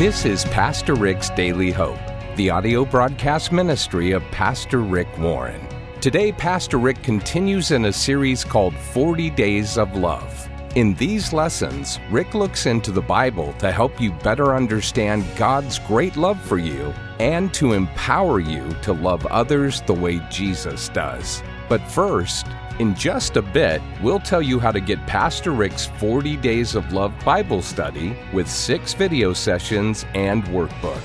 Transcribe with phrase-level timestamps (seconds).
[0.00, 2.00] This is Pastor Rick's Daily Hope,
[2.34, 5.60] the audio broadcast ministry of Pastor Rick Warren.
[6.00, 10.48] Today, Pastor Rick continues in a series called 40 Days of Love.
[10.74, 16.16] In these lessons, Rick looks into the Bible to help you better understand God's great
[16.16, 21.42] love for you and to empower you to love others the way Jesus does.
[21.68, 22.46] But first,
[22.80, 26.94] in just a bit, we'll tell you how to get Pastor Rick's 40 Days of
[26.94, 31.02] Love Bible study with six video sessions and workbook.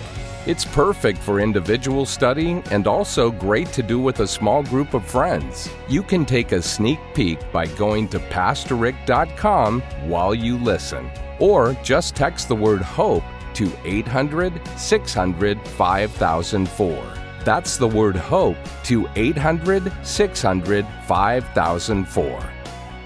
[0.47, 5.05] It's perfect for individual study and also great to do with a small group of
[5.05, 5.69] friends.
[5.89, 12.15] You can take a sneak peek by going to PastorRick.com while you listen, or just
[12.15, 13.23] text the word HOPE
[13.55, 17.24] to 800 600 5004.
[17.45, 22.39] That's the word HOPE to 800 600 5004.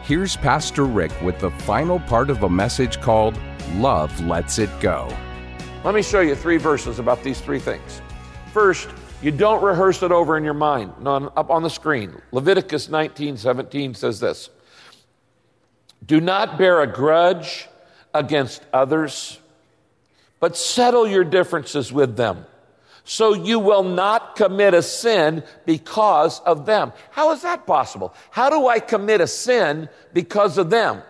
[0.02, 3.38] Here's Pastor Rick with the final part of a message called
[3.74, 5.14] Love Lets It Go.
[5.84, 8.02] Let me show you three verses about these three things.
[8.54, 8.88] First,
[9.22, 10.94] you don't rehearse it over in your mind.
[11.02, 12.16] No, up on the screen.
[12.32, 14.50] Leviticus 19 17 says this
[16.06, 17.68] Do not bear a grudge
[18.14, 19.38] against others,
[20.40, 22.46] but settle your differences with them.
[23.10, 26.94] So you will not commit a sin because of them.
[27.10, 28.14] How is that possible?
[28.30, 31.02] How do I commit a sin because of them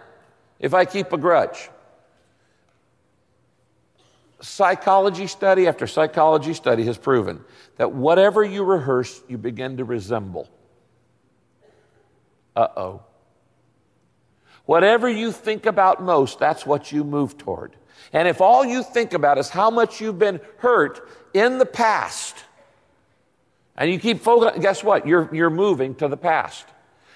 [0.61, 1.69] if I keep a grudge?
[4.41, 7.44] psychology study after psychology study has proven
[7.75, 10.50] that whatever you rehearse, you begin to resemble.
[12.56, 13.02] Uh oh.
[14.66, 17.75] Whatever you think about most, that's what you move toward.
[18.14, 22.36] And if all you think about is how much you've been hurt in the past,
[23.78, 25.08] and you keep focusing, guess what?
[25.08, 26.66] You're, you're moving to the past.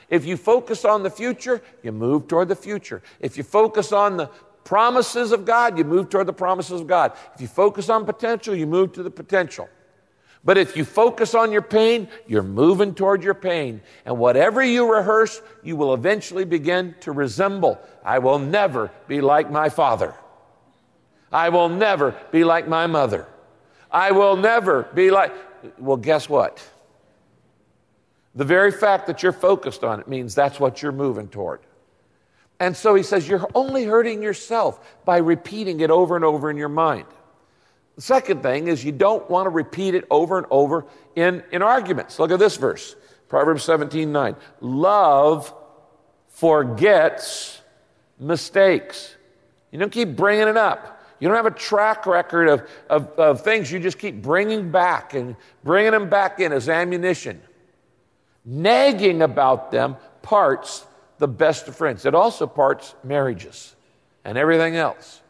[0.10, 3.02] If you focus on the future, you move toward the future.
[3.20, 4.28] If you focus on the
[4.64, 7.14] promises of God, you move toward the promises of God.
[7.36, 9.68] If you focus on potential, you move to the potential.
[10.46, 13.82] But if you focus on your pain, you're moving toward your pain.
[14.06, 17.80] And whatever you rehearse, you will eventually begin to resemble.
[18.06, 20.14] I will never be like my father.
[21.34, 23.28] I will never be like my mother.
[23.92, 25.34] I will never be like.
[25.78, 26.62] Well, guess what?
[28.36, 31.62] The very fact that you're focused on it means that's what you're moving toward.
[32.60, 36.58] And so he says, You're only hurting yourself by repeating it over and over in
[36.58, 37.06] your mind.
[37.96, 41.62] The second thing is you don't want to repeat it over and over in, in
[41.62, 42.18] arguments.
[42.20, 42.96] Look at this verse
[43.28, 44.36] Proverbs 17 9.
[44.62, 45.54] Love
[46.30, 47.62] forgets
[48.20, 49.16] mistakes.
[49.72, 51.03] You don't keep bringing it up.
[51.23, 55.13] You don't have a track record of, of, of things you just keep bringing back
[55.13, 57.41] and bringing them back in as ammunition.
[58.44, 60.85] Nagging about them parts
[61.19, 62.06] the best of friends.
[62.06, 63.73] It also parts marriages
[64.25, 65.22] and everything else.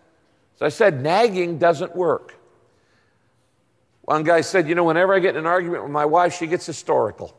[0.55, 2.39] So I said, nagging doesn't work.
[4.01, 6.47] One guy said, You know, whenever I get in an argument with my wife, she
[6.47, 7.37] gets historical.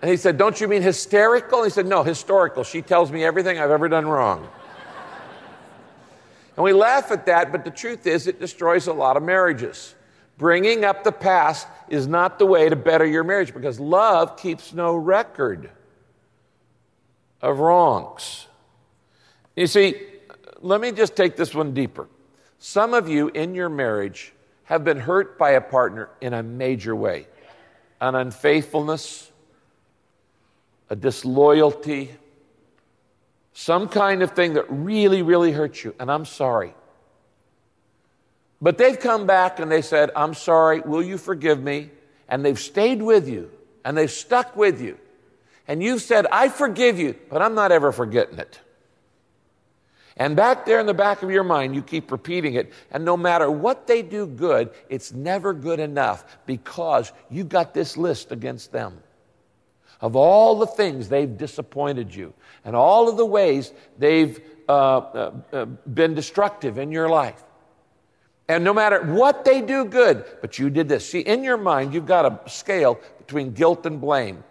[0.00, 1.64] and he said, Don't you mean hysterical?
[1.64, 2.64] he said, No, historical.
[2.64, 4.48] She tells me everything I've ever done wrong.
[6.56, 9.94] And we laugh at that, but the truth is, it destroys a lot of marriages.
[10.38, 14.72] Bringing up the past is not the way to better your marriage because love keeps
[14.72, 15.70] no record
[17.40, 18.46] of wrongs.
[19.54, 19.94] You see,
[20.60, 22.08] let me just take this one deeper.
[22.58, 24.32] Some of you in your marriage
[24.64, 27.26] have been hurt by a partner in a major way
[27.98, 29.30] an unfaithfulness,
[30.90, 32.14] a disloyalty,
[33.58, 35.94] some kind of thing that really, really hurts you.
[35.98, 36.74] And I'm sorry.
[38.60, 41.90] But they've come back and they said, I'm sorry, will you forgive me?
[42.28, 43.50] And they've stayed with you
[43.82, 44.98] and they've stuck with you.
[45.66, 48.60] And you've said, I forgive you, but I'm not ever forgetting it.
[50.18, 52.74] And back there in the back of your mind, you keep repeating it.
[52.90, 57.96] And no matter what they do good, it's never good enough because you got this
[57.96, 59.02] list against them
[60.00, 62.34] of all the things they've disappointed you
[62.64, 67.42] and all of the ways they've uh, uh, uh, been destructive in your life.
[68.48, 71.08] And no matter what they do good, but you did this.
[71.08, 74.44] See, in your mind, you've got a scale between guilt and blame.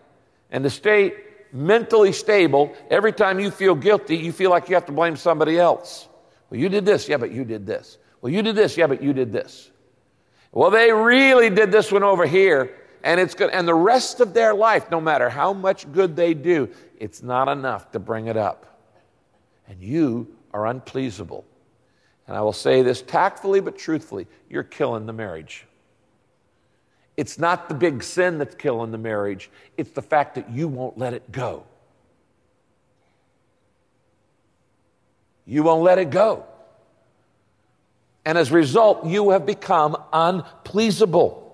[0.51, 1.13] And to stay
[1.53, 5.57] mentally stable, every time you feel guilty, you feel like you have to blame somebody
[5.57, 6.09] else.
[6.49, 7.07] Well, you did this.
[7.07, 7.97] Yeah, but you did this.
[8.21, 8.75] Well, you did this.
[8.77, 9.71] Yeah, but you did this.
[10.51, 12.75] Well, they really did this one over here.
[13.05, 13.51] And it's good.
[13.51, 16.69] And the rest of their life, no matter how much good they do,
[16.99, 18.81] it's not enough to bring it up.
[19.69, 21.45] And you are unpleasable.
[22.27, 25.67] And I will say this tactfully but truthfully you're killing the marriage.
[27.15, 30.97] It's not the big sin that's killing the marriage, it's the fact that you won't
[30.97, 31.63] let it go.
[35.45, 36.45] You won't let it go.
[38.25, 41.44] And as a result, you have become unpleasable.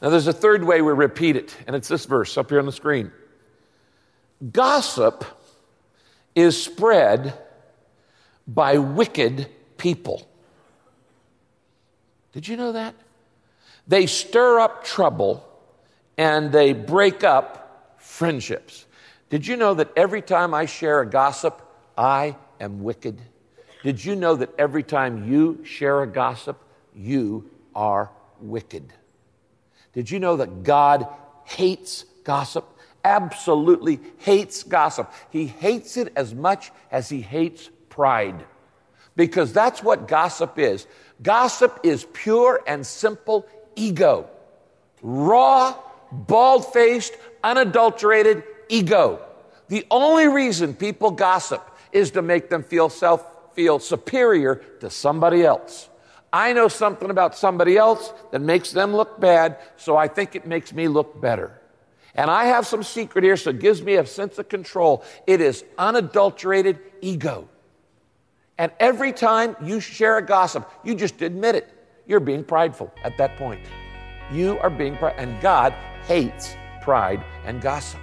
[0.00, 2.66] Now, there's a third way we repeat it, and it's this verse up here on
[2.66, 3.10] the screen.
[4.52, 5.24] Gossip
[6.34, 7.38] is spread
[8.46, 9.48] by wicked
[9.78, 10.28] people.
[12.32, 12.94] Did you know that?
[13.88, 15.46] They stir up trouble
[16.18, 18.84] and they break up friendships.
[19.30, 21.62] Did you know that every time I share a gossip,
[21.96, 23.20] I am wicked?
[23.82, 26.62] Did you know that every time you share a gossip,
[26.94, 28.10] you are
[28.40, 28.92] wicked?
[29.96, 31.08] Did you know that God
[31.44, 32.66] hates gossip?
[33.02, 35.10] Absolutely hates gossip.
[35.30, 38.44] He hates it as much as he hates pride.
[39.16, 40.86] Because that's what gossip is.
[41.22, 44.28] Gossip is pure and simple ego.
[45.00, 45.74] Raw,
[46.12, 49.24] bald faced, unadulterated ego.
[49.68, 55.42] The only reason people gossip is to make them feel self feel superior to somebody
[55.42, 55.88] else.
[56.36, 60.46] I know something about somebody else that makes them look bad, so I think it
[60.46, 61.58] makes me look better.
[62.14, 65.02] And I have some secret here, so it gives me a sense of control.
[65.26, 67.48] It is unadulterated ego.
[68.58, 71.72] And every time you share a gossip, you just admit it.
[72.06, 73.62] You're being prideful at that point.
[74.30, 75.72] You are being pride, and God
[76.06, 78.00] hates pride and gossip.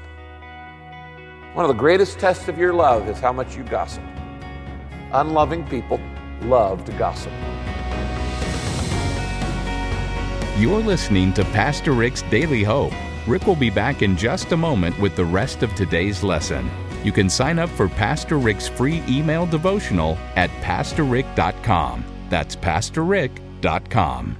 [1.54, 4.04] One of the greatest tests of your love is how much you gossip.
[5.12, 6.00] Unloving people
[6.42, 7.32] love to gossip.
[10.56, 12.94] You're listening to Pastor Rick's Daily Hope.
[13.26, 16.70] Rick will be back in just a moment with the rest of today's lesson.
[17.04, 22.06] You can sign up for Pastor Rick's free email devotional at PastorRick.com.
[22.30, 24.38] That's PastorRick.com.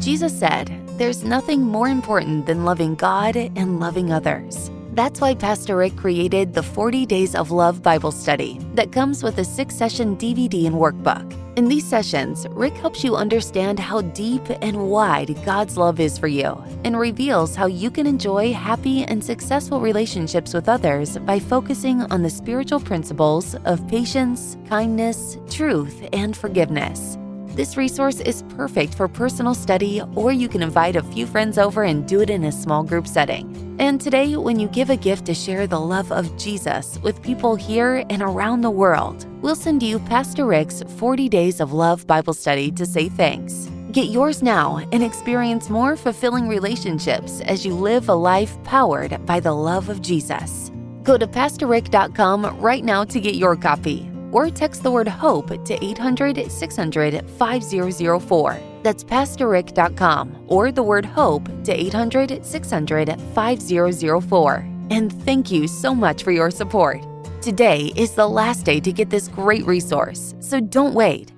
[0.00, 4.70] Jesus said, There's nothing more important than loving God and loving others.
[4.94, 9.38] That's why Pastor Rick created the 40 Days of Love Bible Study that comes with
[9.38, 11.36] a six session DVD and workbook.
[11.58, 16.28] In these sessions, Rick helps you understand how deep and wide God's love is for
[16.28, 22.02] you and reveals how you can enjoy happy and successful relationships with others by focusing
[22.12, 27.18] on the spiritual principles of patience, kindness, truth, and forgiveness.
[27.54, 31.84] This resource is perfect for personal study, or you can invite a few friends over
[31.84, 33.76] and do it in a small group setting.
[33.78, 37.54] And today, when you give a gift to share the love of Jesus with people
[37.54, 42.34] here and around the world, we'll send you Pastor Rick's 40 Days of Love Bible
[42.34, 43.70] Study to say thanks.
[43.92, 49.38] Get yours now and experience more fulfilling relationships as you live a life powered by
[49.38, 50.72] the love of Jesus.
[51.04, 55.82] Go to PastorRick.com right now to get your copy or text the word HOPE to
[55.82, 58.60] 800 600 5004.
[58.82, 64.54] That's PastorRick.com or the word HOPE to 800 600 5004.
[64.90, 67.00] And thank you so much for your support.
[67.40, 71.32] Today is the last day to get this great resource, so don't wait.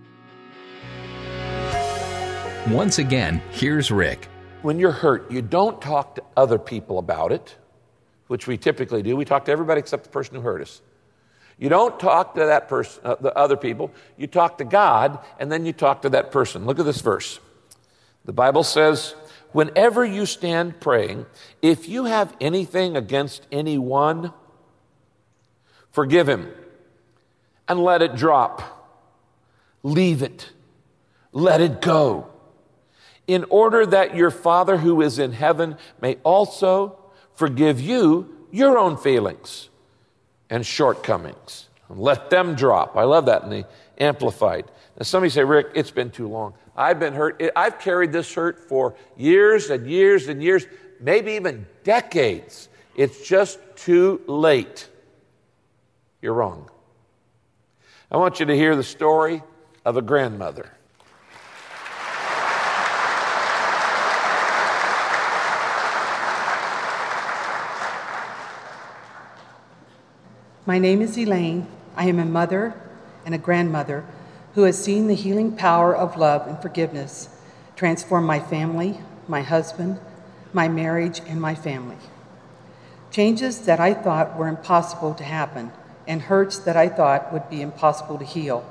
[2.69, 4.29] Once again, here's Rick.
[4.63, 7.57] When you're hurt, you don't talk to other people about it,
[8.27, 9.15] which we typically do.
[9.17, 10.81] We talk to everybody except the person who hurt us.
[11.59, 13.91] You don't talk to that person, uh, the other people.
[14.17, 16.67] You talk to God, and then you talk to that person.
[16.67, 17.41] Look at this verse.
[18.27, 19.15] The Bible says,
[19.53, 21.25] "Whenever you stand praying,
[21.63, 24.35] if you have anything against anyone,
[25.91, 26.53] forgive him
[27.67, 28.63] and let it drop.
[29.83, 30.51] Leave it.
[31.33, 32.27] Let it go."
[33.27, 36.99] In order that your Father who is in heaven may also
[37.35, 39.71] forgive you your own feelings
[40.51, 41.69] and shortcomings.
[41.89, 42.97] Let them drop.
[42.97, 43.67] I love that in the
[43.99, 44.67] Amplified.
[44.99, 46.55] Now, somebody say, Rick, it's been too long.
[46.77, 47.43] I've been hurt.
[47.55, 50.67] I've carried this hurt for years and years and years,
[51.01, 52.69] maybe even decades.
[52.95, 54.89] It's just too late.
[56.21, 56.71] You're wrong.
[58.11, 59.43] I want you to hear the story
[59.85, 60.71] of a grandmother.
[70.69, 71.69] My name is Elaine.
[71.95, 72.75] I am a mother
[73.25, 74.05] and a grandmother
[74.55, 77.29] who has seen the healing power of love and forgiveness
[77.77, 80.01] transform my family, my husband,
[80.53, 81.99] my marriage, and my family.
[83.13, 85.71] Changes that I thought were impossible to happen
[86.09, 88.69] and hurts that I thought would be impossible to heal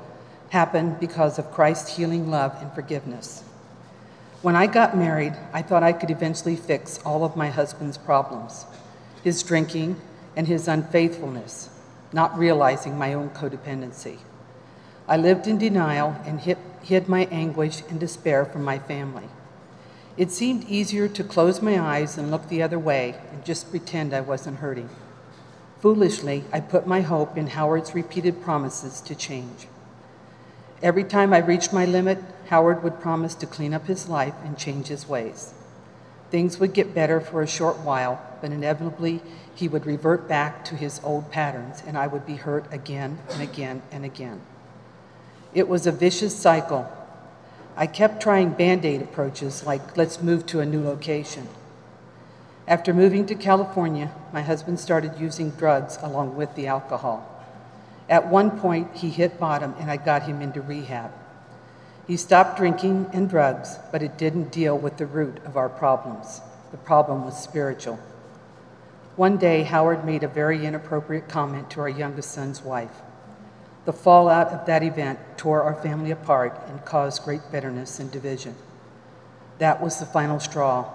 [0.50, 3.42] happened because of Christ's healing love and forgiveness.
[4.42, 8.66] When I got married, I thought I could eventually fix all of my husband's problems
[9.24, 9.98] his drinking
[10.36, 11.70] and his unfaithfulness
[12.12, 14.18] not realizing my own codependency.
[15.08, 19.28] I lived in denial and hid my anguish and despair from my family.
[20.16, 24.14] It seemed easier to close my eyes and look the other way and just pretend
[24.14, 24.88] I wasn't hurting.
[25.80, 29.68] Foolishly, I put my hope in Howard's repeated promises to change.
[30.82, 34.58] Every time I reached my limit, Howard would promise to clean up his life and
[34.58, 35.52] change his ways.
[36.30, 39.22] Things would get better for a short while, but inevitably
[39.54, 43.42] he would revert back to his old patterns, and I would be hurt again and
[43.42, 44.40] again and again.
[45.54, 46.90] It was a vicious cycle.
[47.76, 51.48] I kept trying band aid approaches like, let's move to a new location.
[52.68, 57.32] After moving to California, my husband started using drugs along with the alcohol.
[58.08, 61.12] At one point, he hit bottom and I got him into rehab.
[62.06, 66.40] He stopped drinking and drugs, but it didn't deal with the root of our problems.
[66.70, 67.98] The problem was spiritual.
[69.16, 73.00] One day, Howard made a very inappropriate comment to our youngest son's wife.
[73.86, 78.54] The fallout of that event tore our family apart and caused great bitterness and division.
[79.56, 80.92] That was the final straw.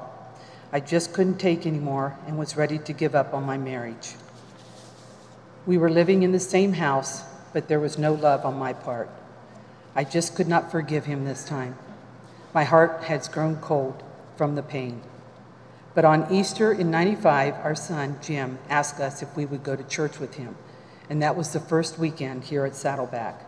[0.71, 4.13] I just couldn't take anymore and was ready to give up on my marriage.
[5.65, 7.23] We were living in the same house,
[7.53, 9.09] but there was no love on my part.
[9.95, 11.75] I just could not forgive him this time.
[12.53, 14.03] My heart has grown cold
[14.35, 15.01] from the pain.
[15.93, 19.83] But on Easter in 95, our son, Jim, asked us if we would go to
[19.83, 20.55] church with him,
[21.09, 23.45] and that was the first weekend here at Saddleback.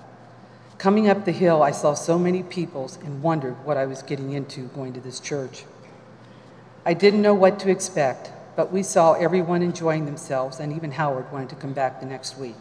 [0.77, 4.33] Coming up the hill, I saw so many people and wondered what I was getting
[4.33, 5.63] into going to this church.
[6.85, 11.31] I didn't know what to expect, but we saw everyone enjoying themselves, and even Howard
[11.31, 12.57] wanted to come back the next week.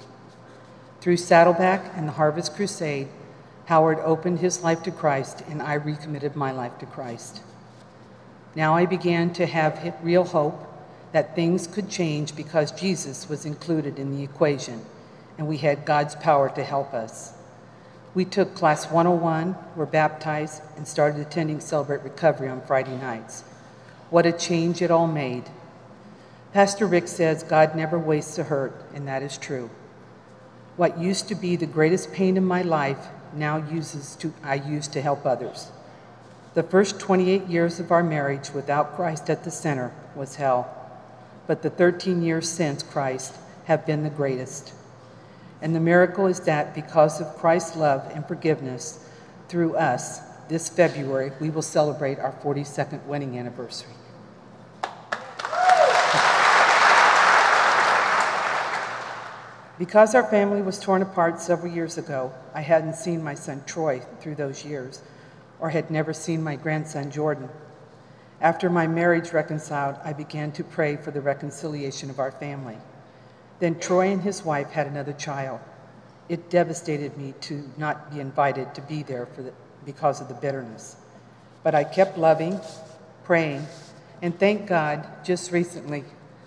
[1.01, 3.09] Through Saddleback and the Harvest Crusade,
[3.67, 7.41] Howard opened his life to Christ, and I recommitted my life to Christ.
[8.55, 10.69] Now I began to have real hope
[11.13, 14.85] that things could change because Jesus was included in the equation,
[15.39, 17.33] and we had God's power to help us.
[18.15, 23.43] We took Class 101, were baptized, and started attending Celebrate Recovery on Friday nights.
[24.11, 25.45] What a change it all made.
[26.53, 29.71] Pastor Rick says God never wastes a hurt, and that is true.
[30.77, 34.89] What used to be the greatest pain in my life now uses to, I use
[34.89, 35.71] to help others.
[36.55, 40.69] The first 28 years of our marriage without Christ at the center was hell,
[41.47, 44.75] but the 13 years since Christ have been the greatest.
[45.63, 49.03] And the miracle is that because of Christ's love and forgiveness
[49.49, 53.95] through us, this February we will celebrate our 42nd wedding anniversary.
[59.79, 64.03] Because our family was torn apart several years ago, I hadn't seen my son Troy
[64.21, 65.01] through those years,
[65.63, 67.49] or had never seen my grandson Jordan.
[68.41, 72.77] After my marriage reconciled, I began to pray for the reconciliation of our family.
[73.61, 75.61] Then Troy and his wife had another child.
[76.29, 79.53] It devastated me to not be invited to be there the,
[79.85, 80.97] because of the bitterness.
[81.63, 82.61] But I kept loving,
[83.23, 83.65] praying,
[84.21, 86.03] and thank God, just recently,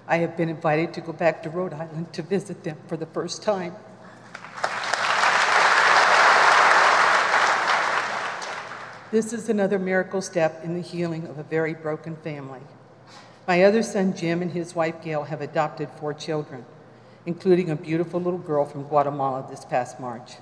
[0.09, 3.05] I have been invited to go back to Rhode Island to visit them for the
[3.05, 3.75] first time.
[9.15, 12.59] This is another miracle step in the healing of a very broken family.
[13.47, 16.65] My other son, Jim, and his wife, Gail, have adopted four children,
[17.25, 20.33] including a beautiful little girl from Guatemala this past March.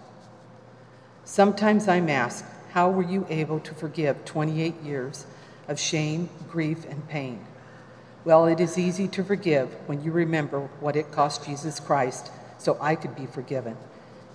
[1.24, 5.28] Sometimes I'm asked, How were you able to forgive 28 years
[5.68, 7.46] of shame, grief, and pain?
[8.26, 12.80] Well, it is easy to forgive when you remember what it cost Jesus Christ so
[12.82, 13.78] I could be forgiven.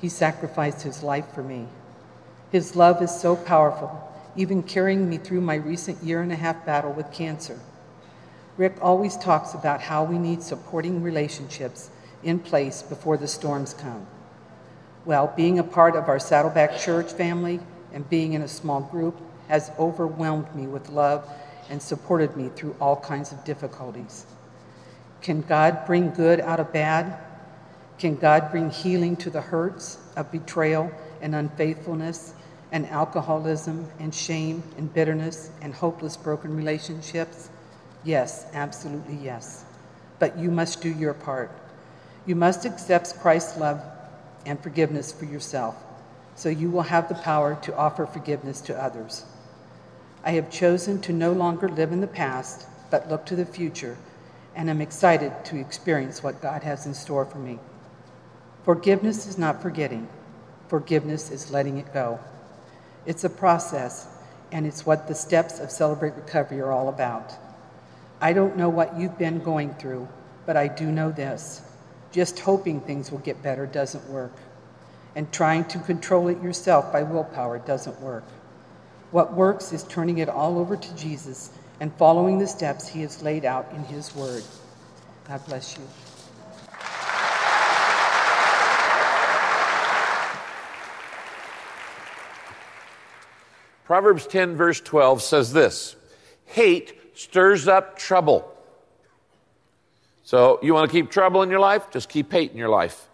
[0.00, 1.66] He sacrificed his life for me.
[2.52, 4.04] His love is so powerful,
[4.38, 7.59] even carrying me through my recent year and a half battle with cancer.
[8.57, 11.90] Rick always talks about how we need supporting relationships
[12.23, 14.07] in place before the storms come.
[15.04, 17.59] Well, being a part of our Saddleback Church family
[17.92, 21.28] and being in a small group has overwhelmed me with love
[21.68, 24.25] and supported me through all kinds of difficulties.
[25.21, 27.18] Can God bring good out of bad?
[27.99, 32.35] Can God bring healing to the hurts of betrayal and unfaithfulness
[32.73, 37.51] and alcoholism and shame and bitterness and hopeless broken relationships?
[38.05, 39.65] Yes, absolutely yes.
[40.19, 41.51] But you must do your part.
[42.27, 43.81] You must accept Christ's love
[44.47, 45.77] and forgiveness for yourself
[46.39, 49.25] so you will have the power to offer forgiveness to others.
[50.23, 53.97] I have chosen to no longer live in the past, but look to the future,
[54.55, 57.59] and am excited to experience what God has in store for me.
[58.63, 60.07] Forgiveness is not forgetting,
[60.69, 62.21] forgiveness is letting it go.
[63.09, 64.07] It's a process,
[64.53, 67.33] and it's what the steps of Celebrate Recovery are all about.
[68.21, 70.07] I don't know what you've been going through,
[70.45, 71.62] but I do know this
[72.12, 74.35] just hoping things will get better doesn't work,
[75.17, 78.25] and trying to control it yourself by willpower doesn't work.
[79.11, 81.50] What works is turning it all over to Jesus
[81.81, 84.45] and following the steps he has laid out in his word.
[85.27, 85.85] God bless you.
[93.88, 95.97] Proverbs 10, verse 12 says this
[96.45, 98.54] Hate stirs up trouble.
[100.25, 101.90] So, you want to keep trouble in your life?
[101.90, 103.09] Just keep hate in your life.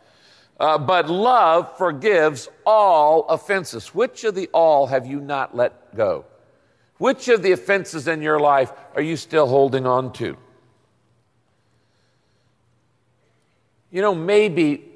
[0.58, 3.94] Uh, but love forgives all offenses.
[3.94, 6.24] Which of the all have you not let go?
[6.98, 10.36] Which of the offenses in your life are you still holding on to?
[13.92, 14.86] You know, maybe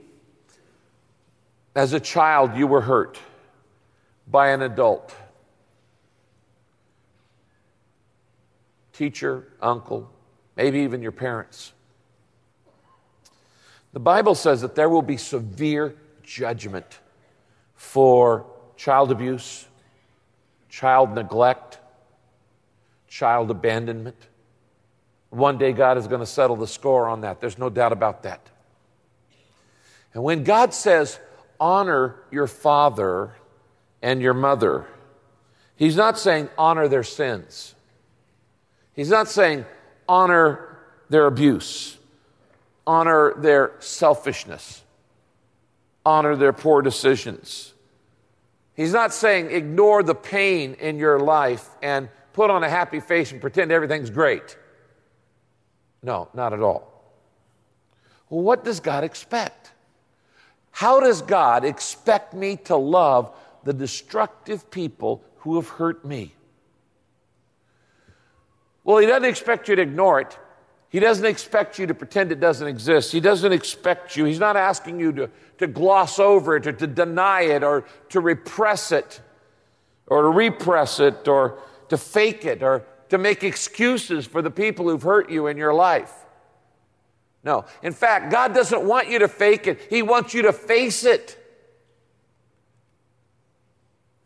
[1.76, 3.16] as a child you were hurt
[4.26, 5.14] by an adult.
[8.99, 10.11] Teacher, uncle,
[10.57, 11.73] maybe even your parents.
[13.93, 16.99] The Bible says that there will be severe judgment
[17.76, 18.45] for
[18.76, 19.69] child abuse,
[20.69, 21.78] child neglect,
[23.07, 24.17] child abandonment.
[25.31, 27.40] One day God is going to settle the score on that.
[27.40, 28.50] There's no doubt about that.
[30.12, 31.21] And when God says,
[31.61, 33.37] honor your father
[34.02, 34.88] and your mother,
[35.76, 37.76] He's not saying honor their sins.
[38.99, 39.64] He's not saying
[40.09, 40.78] honor
[41.09, 41.99] their abuse
[42.88, 44.83] honor their selfishness,
[46.07, 47.75] honor their poor decisions.
[48.73, 53.31] He's not saying ignore the pain in your life and put on a happy face
[53.31, 54.57] and pretend everything's great.
[56.02, 56.90] No, not at all.
[58.31, 59.73] Well, what does God expect?
[60.71, 66.33] How does God expect me to love the destructive people who have hurt me?
[68.88, 70.38] Well, He doesn't expect you to ignore it.
[70.88, 73.12] He doesn't expect you to pretend it doesn't exist.
[73.12, 76.87] He doesn't expect you, he's not asking you to, to gloss over it or to
[76.87, 79.21] deny it or to repress it
[80.07, 81.59] or to repress it or
[81.90, 85.75] to fake it or to make excuses for the people who've hurt you in your
[85.75, 86.14] life.
[87.45, 87.66] No.
[87.83, 91.35] In fact, God doesn't want you to fake it, He wants you to face it.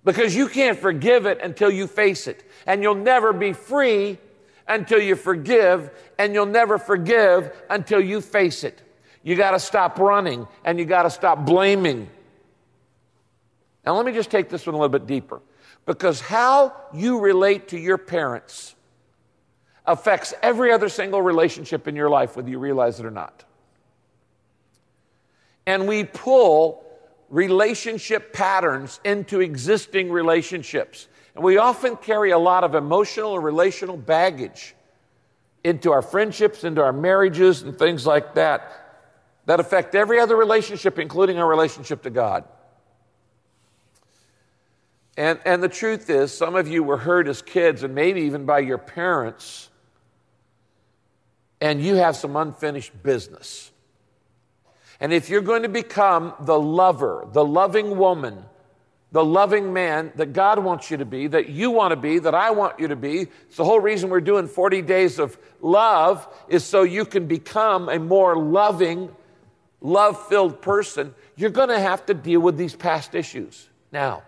[0.05, 2.49] Because you can't forgive it until you face it.
[2.65, 4.19] And you'll never be free
[4.69, 8.83] until you forgive, and you'll never forgive until you face it.
[9.23, 12.09] You got to stop running and you got to stop blaming.
[13.85, 15.41] Now, let me just take this one a little bit deeper
[15.87, 18.75] because how you relate to your parents
[19.87, 23.45] affects every other single relationship in your life, whether you realize it or not.
[25.67, 26.85] And we pull
[27.29, 31.09] relationship patterns into existing relationships.
[31.35, 34.75] And we often carry a lot of emotional or relational baggage
[35.65, 38.79] into our friendships, into our marriages, and things like that
[39.47, 42.45] that affect every other relationship, including our relationship to God.
[45.17, 48.47] And, and the truth is, some of you were hurt as kids and maybe even
[48.47, 49.69] by your parents,
[51.61, 53.71] and you have some unfinished business.
[55.01, 58.45] And if you're going to become the lover, the loving woman,
[59.13, 62.35] the loving man that God wants you to be, that you want to be, that
[62.35, 63.29] I want you to be.
[63.47, 67.91] It's the whole reason we're doing 40 days of love is so you can become
[67.91, 69.15] a more loving,
[69.83, 71.15] love filled person.
[71.37, 74.23] You're going to have to deal with these past issues now.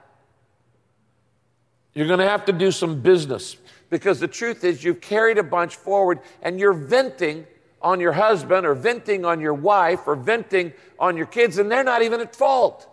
[1.94, 3.56] You're going to have to do some business
[3.88, 7.46] because the truth is you've carried a bunch forward and you're venting
[7.80, 11.84] on your husband or venting on your wife or venting on your kids, and they're
[11.84, 12.88] not even at fault.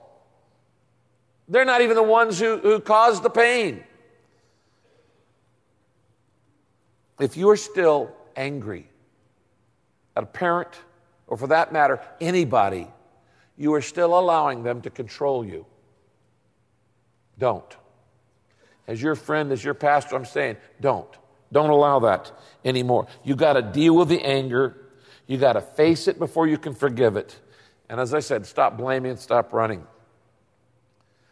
[1.48, 3.84] They're not even the ones who, who caused the pain.
[7.20, 8.90] If you are still angry
[10.16, 10.70] at a parent,
[11.28, 12.88] or for that matter, anybody,
[13.58, 15.66] you are still allowing them to control you.
[17.38, 17.78] Don't.
[18.88, 21.10] As your friend, as your pastor, I'm saying, don't.
[21.52, 22.32] Don't allow that
[22.66, 23.08] anymore.
[23.24, 24.78] You got to deal with the anger.
[25.28, 27.40] You got to face it before you can forgive it.
[27.90, 29.86] And as I said, stop blaming, stop running.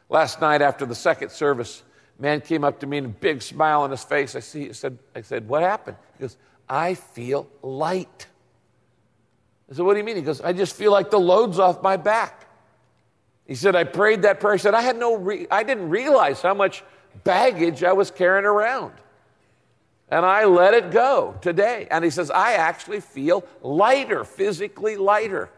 [0.09, 1.83] Last night after the second service,
[2.17, 4.35] man came up to me and a big smile on his face.
[4.35, 5.97] I, see, I, said, I said, What happened?
[6.17, 6.35] He goes,
[6.67, 8.27] I feel light.
[9.69, 10.15] I said, What do you mean?
[10.15, 12.47] He goes, I just feel like the load's off my back.
[13.45, 14.55] He said, I prayed that prayer.
[14.55, 16.83] He said, I, had no re- I didn't realize how much
[17.23, 18.93] baggage I was carrying around.
[20.09, 21.87] And I let it go today.
[21.91, 25.49] And he says, I actually feel lighter, physically lighter.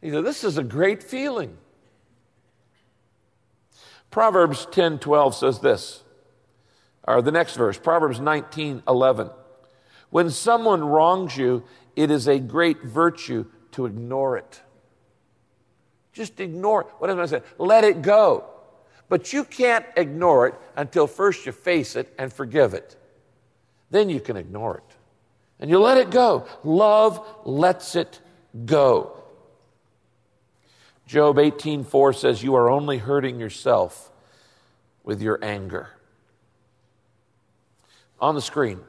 [0.00, 1.56] He said, This is a great feeling.
[4.10, 6.02] Proverbs 10 12 says this,
[7.06, 9.30] or the next verse, Proverbs 19 11.
[10.10, 14.62] When someone wrongs you, it is a great virtue to ignore it.
[16.12, 16.86] Just ignore it.
[16.98, 17.42] What am I saying?
[17.58, 18.44] Let it go.
[19.08, 22.96] But you can't ignore it until first you face it and forgive it.
[23.90, 24.96] Then you can ignore it.
[25.60, 26.46] And you let it go.
[26.62, 28.20] Love lets it
[28.64, 29.17] go.
[31.08, 34.12] Job 18:4 says you are only hurting yourself
[35.02, 35.88] with your anger.
[38.20, 38.80] on the screen.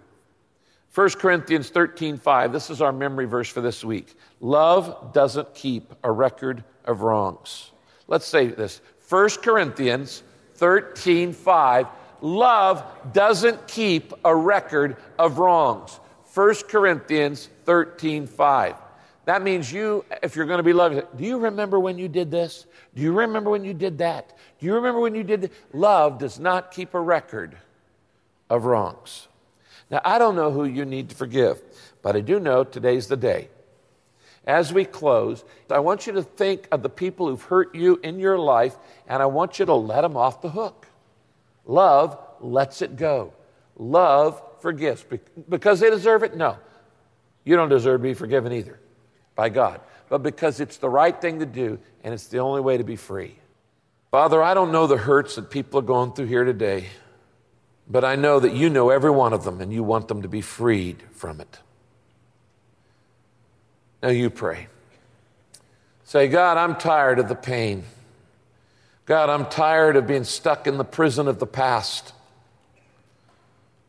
[0.95, 2.51] 1 Corinthians 13 5.
[2.51, 4.15] This is our memory verse for this week.
[4.39, 7.71] Love doesn't keep a record of wrongs.
[8.07, 10.23] Let's say this 1 Corinthians
[10.55, 11.87] 13 5.
[12.21, 15.99] Love doesn't keep a record of wrongs.
[16.33, 18.75] 1 Corinthians 13 5.
[19.29, 22.31] That means you, if you're going to be loving, do you remember when you did
[22.31, 22.65] this?
[22.95, 24.35] Do you remember when you did that?
[24.59, 25.51] Do you remember when you did that?
[25.71, 27.55] Love does not keep a record
[28.49, 29.27] of wrongs.
[29.91, 31.61] Now, I don't know who you need to forgive,
[32.01, 33.49] but I do know today's the day.
[34.47, 38.17] As we close, I want you to think of the people who've hurt you in
[38.17, 38.75] your life,
[39.07, 40.87] and I want you to let them off the hook.
[41.67, 43.33] Love lets it go.
[43.77, 45.05] Love forgives.
[45.47, 46.35] Because they deserve it?
[46.35, 46.57] No.
[47.43, 48.79] You don't deserve to be forgiven either
[49.39, 52.75] by God, but because it's the right thing to do and it's the only way
[52.75, 53.37] to be free.
[54.11, 56.87] Father, I don't know the hurts that people are going through here today.
[57.87, 60.27] But I know that you know every one of them and you want them to
[60.27, 61.59] be freed from it.
[64.03, 64.67] Now you pray.
[66.03, 67.85] Say, God, I'm tired of the pain.
[69.05, 72.11] God, I'm tired of being stuck in the prison of the past.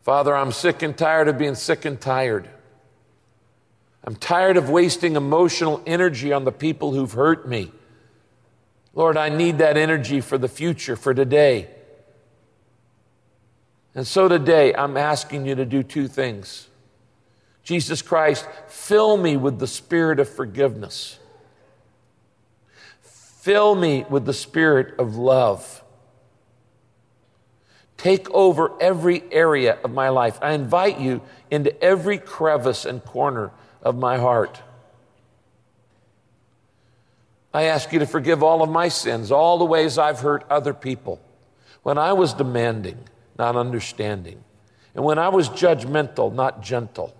[0.02, 2.48] Father, I'm sick and tired of being sick and tired.
[4.04, 7.70] I'm tired of wasting emotional energy on the people who've hurt me.
[8.94, 11.68] Lord, I need that energy for the future, for today.
[13.94, 16.68] And so today, I'm asking you to do two things.
[17.62, 21.18] Jesus Christ, fill me with the spirit of forgiveness.
[23.02, 25.84] Fill me with the spirit of love.
[27.96, 30.38] Take over every area of my life.
[30.40, 33.50] I invite you into every crevice and corner
[33.82, 34.62] of my heart.
[37.52, 40.72] I ask you to forgive all of my sins, all the ways I've hurt other
[40.72, 41.20] people.
[41.82, 42.98] When I was demanding,
[43.38, 44.44] not understanding.
[44.94, 47.14] And when I was judgmental, not gentle.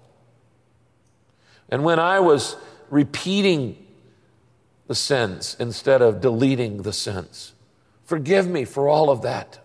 [1.69, 2.57] And when I was
[2.91, 3.87] repeating
[4.87, 7.53] the sins instead of deleting the sins.
[8.05, 9.65] Forgive me for all of that.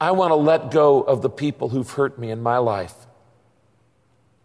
[0.00, 2.94] I want to let go of the people who've hurt me in my life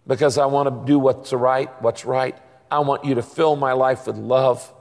[0.06, 2.38] because I want to do what's right, what's right.
[2.70, 4.72] I want you to fill my life with love.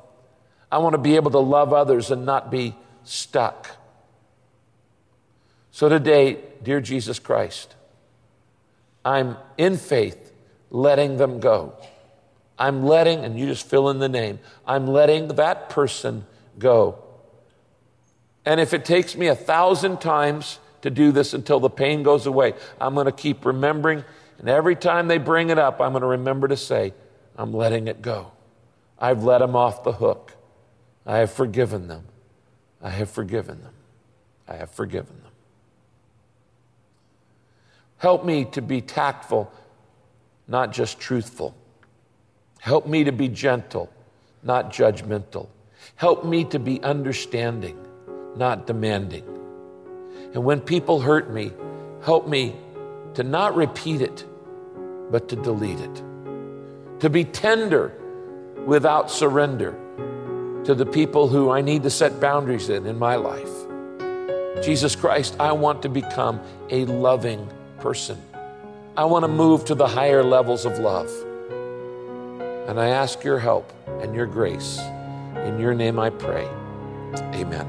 [0.70, 3.68] I want to be able to love others and not be stuck.
[5.70, 7.74] So today, dear Jesus Christ,
[9.04, 10.32] I'm in faith
[10.70, 11.74] letting them go.
[12.58, 16.26] I'm letting, and you just fill in the name, I'm letting that person
[16.58, 17.02] go.
[18.44, 22.26] And if it takes me a thousand times to do this until the pain goes
[22.26, 24.04] away, I'm going to keep remembering.
[24.42, 26.92] And every time they bring it up, I'm going to remember to say,
[27.36, 28.32] I'm letting it go.
[28.98, 30.34] I've let them off the hook.
[31.06, 32.04] I have forgiven them.
[32.82, 33.74] I have forgiven them.
[34.48, 35.32] I have forgiven them.
[37.98, 39.52] Help me to be tactful,
[40.48, 41.54] not just truthful.
[42.58, 43.92] Help me to be gentle,
[44.42, 45.46] not judgmental.
[45.94, 47.78] Help me to be understanding,
[48.36, 49.24] not demanding.
[50.34, 51.52] And when people hurt me,
[52.02, 52.56] help me
[53.14, 54.24] to not repeat it,
[55.12, 56.02] but to delete it.
[57.00, 57.92] To be tender
[58.66, 59.78] without surrender
[60.64, 63.50] to the people who I need to set boundaries in in my life.
[64.64, 67.48] Jesus Christ, I want to become a loving
[67.80, 68.20] person.
[68.96, 71.10] I want to move to the higher levels of love.
[72.68, 74.78] And I ask your help and your grace.
[75.44, 76.46] In your name I pray.
[77.34, 77.66] Amen.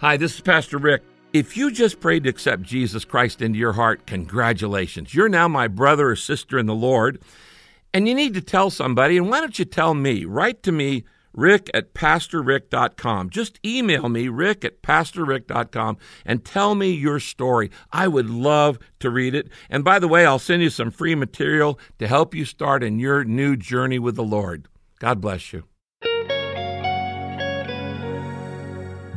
[0.00, 1.02] Hi, this is Pastor Rick.
[1.32, 5.12] If you just prayed to accept Jesus Christ into your heart, congratulations.
[5.12, 7.20] You're now my brother or sister in the Lord.
[7.92, 9.18] And you need to tell somebody.
[9.18, 10.24] And why don't you tell me?
[10.24, 13.30] Write to me rick at pastorrick.com.
[13.30, 17.70] Just email me, rick at pastorrick.com, and tell me your story.
[17.92, 19.48] I would love to read it.
[19.70, 22.98] And by the way, I'll send you some free material to help you start in
[22.98, 24.66] your new journey with the Lord.
[24.98, 25.64] God bless you.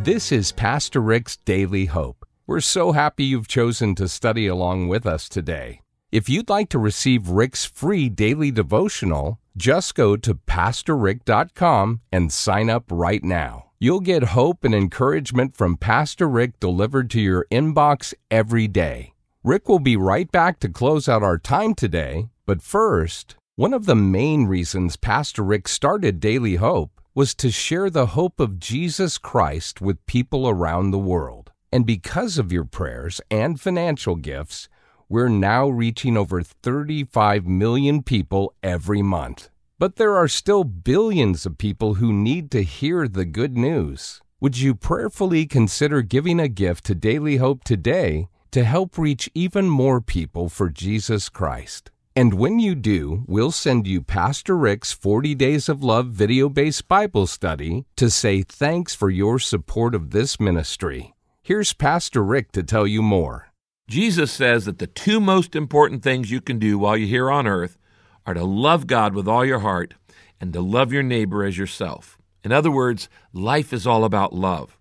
[0.03, 2.25] This is Pastor Rick's Daily Hope.
[2.47, 5.81] We're so happy you've chosen to study along with us today.
[6.11, 12.67] If you'd like to receive Rick's free daily devotional, just go to PastorRick.com and sign
[12.67, 13.67] up right now.
[13.77, 19.13] You'll get hope and encouragement from Pastor Rick delivered to your inbox every day.
[19.43, 23.85] Rick will be right back to close out our time today, but first, one of
[23.85, 29.17] the main reasons Pastor Rick started Daily Hope was to share the hope of Jesus
[29.17, 31.51] Christ with people around the world.
[31.71, 34.69] And because of your prayers and financial gifts,
[35.09, 39.49] we're now reaching over 35 million people every month.
[39.77, 44.21] But there are still billions of people who need to hear the good news.
[44.39, 49.69] Would you prayerfully consider giving a gift to Daily Hope today to help reach even
[49.69, 51.90] more people for Jesus Christ?
[52.13, 56.89] And when you do, we'll send you Pastor Rick's 40 Days of Love video based
[56.89, 61.13] Bible study to say thanks for your support of this ministry.
[61.41, 63.53] Here's Pastor Rick to tell you more.
[63.87, 67.47] Jesus says that the two most important things you can do while you're here on
[67.47, 67.77] earth
[68.25, 69.93] are to love God with all your heart
[70.41, 72.17] and to love your neighbor as yourself.
[72.43, 74.77] In other words, life is all about love.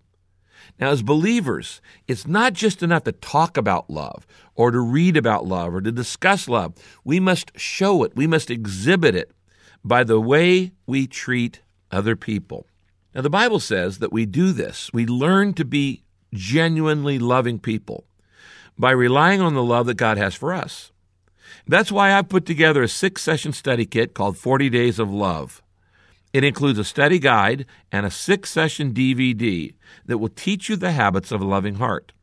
[0.81, 5.45] Now, as believers, it's not just enough to talk about love or to read about
[5.45, 6.73] love or to discuss love.
[7.03, 9.31] We must show it, we must exhibit it
[9.85, 12.65] by the way we treat other people.
[13.13, 14.89] Now, the Bible says that we do this.
[14.91, 18.05] We learn to be genuinely loving people
[18.77, 20.91] by relying on the love that God has for us.
[21.67, 25.61] That's why I put together a six session study kit called 40 Days of Love.
[26.33, 29.73] It includes a study guide and a six session DVD
[30.05, 32.13] that will teach you the habits of a loving heart.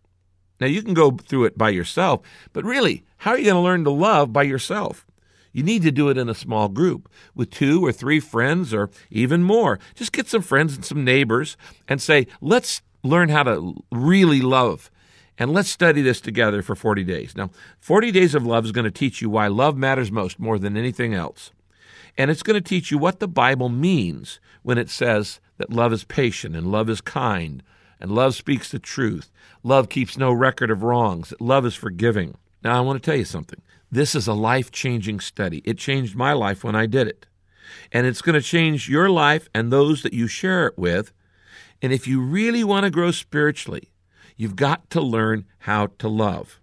[0.61, 3.61] Now, you can go through it by yourself, but really, how are you going to
[3.61, 5.07] learn to love by yourself?
[5.53, 8.91] You need to do it in a small group with two or three friends or
[9.11, 9.79] even more.
[9.95, 14.91] Just get some friends and some neighbors and say, let's learn how to really love.
[15.39, 17.37] And let's study this together for 40 days.
[17.37, 20.59] Now, 40 Days of Love is going to teach you why love matters most more
[20.59, 21.53] than anything else.
[22.19, 25.93] And it's going to teach you what the Bible means when it says that love
[25.93, 27.63] is patient and love is kind
[28.01, 29.31] and love speaks the truth.
[29.63, 31.33] Love keeps no record of wrongs.
[31.39, 32.37] Love is forgiving.
[32.63, 33.63] Now, I want to tell you something.
[33.91, 35.63] This is a life changing study.
[35.65, 37.27] It changed my life when I did it.
[37.93, 41.13] And it's going to change your life and those that you share it with.
[41.81, 43.93] And if you really want to grow spiritually,
[44.37, 46.61] you've got to learn how to love.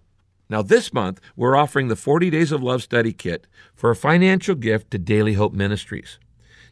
[0.49, 4.55] Now, this month, we're offering the 40 Days of Love Study Kit for a financial
[4.55, 6.19] gift to Daily Hope Ministries.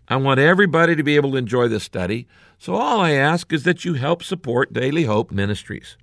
[0.08, 2.28] I want everybody to be able to enjoy this study,
[2.60, 5.98] so all I ask is that you help support Daily Hope Ministries.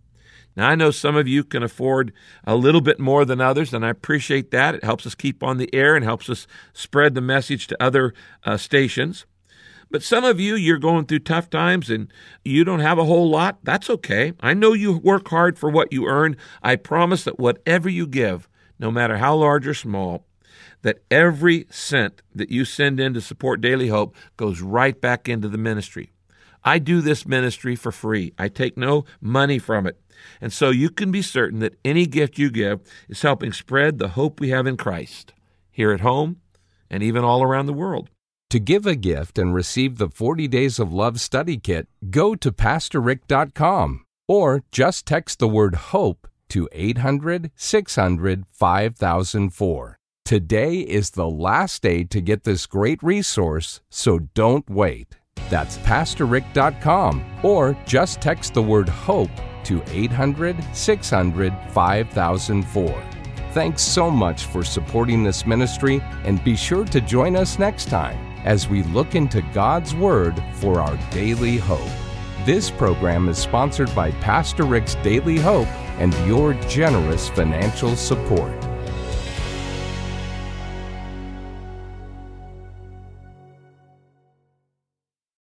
[0.56, 2.12] Now, I know some of you can afford
[2.44, 4.74] a little bit more than others, and I appreciate that.
[4.74, 8.14] It helps us keep on the air and helps us spread the message to other
[8.44, 9.26] uh, stations.
[9.90, 12.12] But some of you, you're going through tough times and
[12.44, 13.58] you don't have a whole lot.
[13.64, 14.32] That's okay.
[14.40, 16.36] I know you work hard for what you earn.
[16.62, 18.48] I promise that whatever you give,
[18.78, 20.24] no matter how large or small,
[20.82, 25.48] that every cent that you send in to support Daily Hope goes right back into
[25.48, 26.12] the ministry.
[26.62, 28.32] I do this ministry for free.
[28.38, 30.00] I take no money from it.
[30.40, 34.10] And so you can be certain that any gift you give is helping spread the
[34.10, 35.32] hope we have in Christ
[35.70, 36.36] here at home
[36.90, 38.10] and even all around the world.
[38.50, 42.50] To give a gift and receive the 40 Days of Love study kit, go to
[42.50, 49.98] PastorRick.com or just text the word HOPE to 800 600 5004.
[50.24, 55.16] Today is the last day to get this great resource, so don't wait.
[55.48, 59.30] That's PastorRick.com or just text the word HOPE
[59.62, 63.04] to 800 600 5004.
[63.52, 68.29] Thanks so much for supporting this ministry and be sure to join us next time
[68.44, 71.90] as we look into God's Word for our daily hope.
[72.44, 78.69] This program is sponsored by Pastor Rick's Daily Hope and your generous financial support.